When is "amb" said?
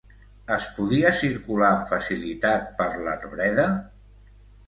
1.75-1.85